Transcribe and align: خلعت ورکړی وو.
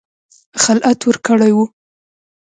خلعت 0.63 0.99
ورکړی 1.03 1.51
وو. 1.53 1.65